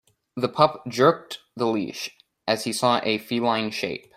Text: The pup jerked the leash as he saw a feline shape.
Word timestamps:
The 0.35 0.49
pup 0.49 0.85
jerked 0.87 1.41
the 1.55 1.67
leash 1.67 2.09
as 2.47 2.63
he 2.63 2.73
saw 2.73 3.01
a 3.03 3.19
feline 3.19 3.69
shape. 3.69 4.07